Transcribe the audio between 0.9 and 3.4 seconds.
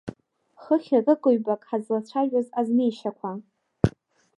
акык-ҩбак ҳазлацәажәаз азнеишьақәа.